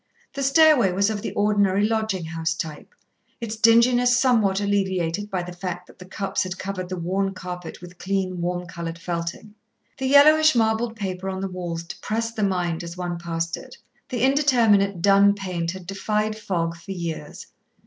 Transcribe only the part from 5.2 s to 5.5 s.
by